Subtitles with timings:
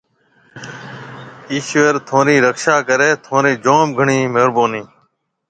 [1.51, 4.83] ايشوَر ٿُونرِي رڪشا ڪريَ۔ ٿُونرِي جوم گھڻِي مهربونِي۔